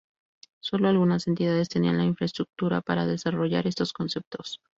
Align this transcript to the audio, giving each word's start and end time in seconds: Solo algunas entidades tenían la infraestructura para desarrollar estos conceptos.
Solo 0.63 0.87
algunas 0.87 1.27
entidades 1.27 1.69
tenían 1.69 1.99
la 1.99 2.05
infraestructura 2.05 2.81
para 2.81 3.05
desarrollar 3.05 3.67
estos 3.67 3.93
conceptos. 3.93 4.59